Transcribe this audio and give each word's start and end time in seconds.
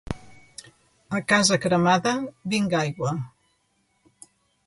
A 1.17 1.19
casa 1.33 1.59
cremada, 1.65 2.13
vinga 2.55 2.79
aigua. 2.79 3.11